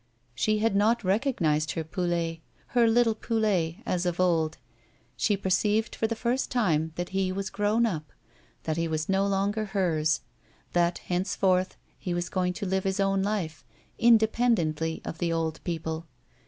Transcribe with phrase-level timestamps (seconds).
[0.33, 4.57] She had not recognised her Poulet, her little Poulet, as of old;
[5.15, 8.11] she perceived for the first time that he was grown up,
[8.63, 10.21] that he was no longer hers,
[10.73, 13.63] that henceforth he was going to live his own life,
[13.99, 16.07] independently of the old people.